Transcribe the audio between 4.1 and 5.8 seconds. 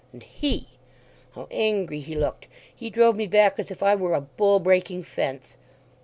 a bull breaking fence....